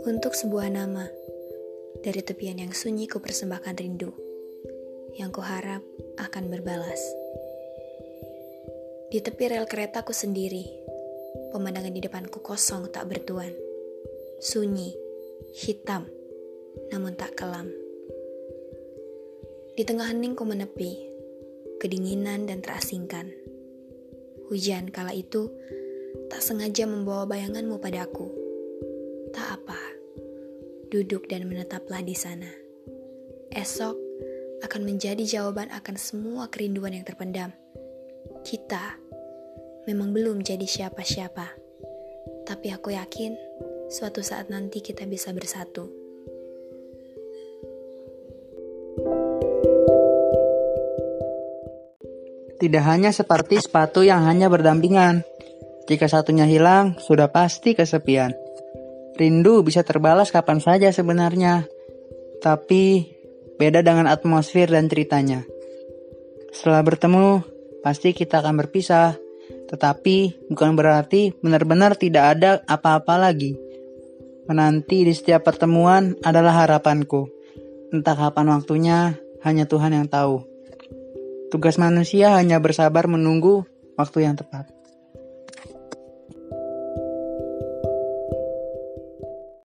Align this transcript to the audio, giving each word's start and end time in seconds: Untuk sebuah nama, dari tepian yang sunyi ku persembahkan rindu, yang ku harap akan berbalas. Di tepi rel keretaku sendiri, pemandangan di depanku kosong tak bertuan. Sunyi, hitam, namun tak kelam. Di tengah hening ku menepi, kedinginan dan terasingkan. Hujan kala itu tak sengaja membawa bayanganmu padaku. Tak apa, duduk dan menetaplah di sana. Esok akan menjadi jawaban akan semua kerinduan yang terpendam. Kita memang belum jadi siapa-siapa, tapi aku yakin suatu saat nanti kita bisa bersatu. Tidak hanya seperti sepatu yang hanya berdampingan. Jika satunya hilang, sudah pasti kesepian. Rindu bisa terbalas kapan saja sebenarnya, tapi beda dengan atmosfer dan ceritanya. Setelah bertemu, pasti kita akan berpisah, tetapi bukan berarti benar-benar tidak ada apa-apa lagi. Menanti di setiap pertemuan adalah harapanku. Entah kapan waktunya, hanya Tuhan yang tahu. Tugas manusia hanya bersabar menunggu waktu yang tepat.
Untuk 0.00 0.32
sebuah 0.32 0.72
nama, 0.72 1.04
dari 2.00 2.24
tepian 2.24 2.56
yang 2.56 2.72
sunyi 2.72 3.04
ku 3.04 3.20
persembahkan 3.20 3.76
rindu, 3.76 4.08
yang 5.20 5.28
ku 5.28 5.44
harap 5.44 5.84
akan 6.16 6.48
berbalas. 6.48 7.04
Di 9.12 9.20
tepi 9.20 9.52
rel 9.52 9.68
keretaku 9.68 10.16
sendiri, 10.16 10.64
pemandangan 11.52 11.92
di 11.92 12.00
depanku 12.00 12.40
kosong 12.40 12.88
tak 12.88 13.12
bertuan. 13.12 13.52
Sunyi, 14.40 14.96
hitam, 15.52 16.08
namun 16.88 17.12
tak 17.12 17.36
kelam. 17.36 17.68
Di 19.76 19.84
tengah 19.84 20.08
hening 20.08 20.32
ku 20.32 20.48
menepi, 20.48 20.96
kedinginan 21.76 22.48
dan 22.48 22.64
terasingkan. 22.64 23.28
Hujan 24.48 24.88
kala 24.88 25.12
itu 25.12 25.52
tak 26.32 26.40
sengaja 26.40 26.88
membawa 26.88 27.28
bayanganmu 27.28 27.76
padaku. 27.76 28.32
Tak 29.30 29.62
apa, 29.62 29.78
duduk 30.90 31.30
dan 31.30 31.46
menetaplah 31.46 32.02
di 32.02 32.18
sana. 32.18 32.50
Esok 33.54 33.96
akan 34.66 34.82
menjadi 34.82 35.22
jawaban 35.22 35.70
akan 35.70 35.96
semua 35.96 36.50
kerinduan 36.50 36.92
yang 36.92 37.06
terpendam. 37.06 37.54
Kita 38.42 38.98
memang 39.86 40.10
belum 40.10 40.42
jadi 40.42 40.66
siapa-siapa, 40.66 41.46
tapi 42.44 42.74
aku 42.74 42.90
yakin 42.92 43.38
suatu 43.86 44.20
saat 44.20 44.50
nanti 44.50 44.82
kita 44.82 45.06
bisa 45.06 45.30
bersatu. 45.30 45.86
Tidak 52.60 52.84
hanya 52.84 53.08
seperti 53.08 53.56
sepatu 53.56 54.04
yang 54.04 54.28
hanya 54.28 54.52
berdampingan. 54.52 55.24
Jika 55.88 56.12
satunya 56.12 56.44
hilang, 56.44 57.00
sudah 57.00 57.32
pasti 57.32 57.72
kesepian. 57.72 58.36
Rindu 59.20 59.60
bisa 59.60 59.84
terbalas 59.84 60.32
kapan 60.32 60.64
saja 60.64 60.88
sebenarnya, 60.88 61.68
tapi 62.40 63.04
beda 63.60 63.84
dengan 63.84 64.08
atmosfer 64.08 64.64
dan 64.64 64.88
ceritanya. 64.88 65.44
Setelah 66.56 66.80
bertemu, 66.80 67.44
pasti 67.84 68.16
kita 68.16 68.40
akan 68.40 68.56
berpisah, 68.64 69.20
tetapi 69.68 70.48
bukan 70.48 70.72
berarti 70.72 71.36
benar-benar 71.44 72.00
tidak 72.00 72.24
ada 72.32 72.50
apa-apa 72.64 73.20
lagi. 73.20 73.60
Menanti 74.48 75.04
di 75.04 75.12
setiap 75.12 75.44
pertemuan 75.44 76.16
adalah 76.24 76.64
harapanku. 76.64 77.28
Entah 77.92 78.16
kapan 78.16 78.56
waktunya, 78.56 79.20
hanya 79.44 79.68
Tuhan 79.68 79.92
yang 80.00 80.08
tahu. 80.08 80.48
Tugas 81.52 81.76
manusia 81.76 82.32
hanya 82.40 82.56
bersabar 82.56 83.04
menunggu 83.04 83.68
waktu 84.00 84.24
yang 84.24 84.40
tepat. 84.40 84.79